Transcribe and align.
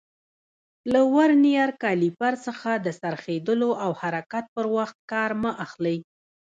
له 0.91 1.01
ورنیر 1.15 1.69
کالیپر 1.83 2.33
څخه 2.45 2.71
د 2.85 2.87
څرخېدلو 3.01 3.69
او 3.83 3.91
حرکت 4.01 4.45
پر 4.55 4.65
وخت 4.75 4.97
کار 5.11 5.31
مه 5.41 5.51
اخلئ. 5.65 5.97